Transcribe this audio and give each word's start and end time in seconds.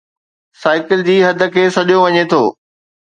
cycle 0.61 1.03
جي 1.09 1.17
حد 1.25 1.43
کي 1.57 1.63
سڏيو 1.77 2.03
وڃي 2.07 2.23
ٿو 2.33 2.41